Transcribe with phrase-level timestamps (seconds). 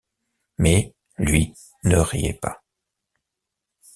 [0.57, 1.53] Mais, lui,
[1.83, 2.63] ne riait pas.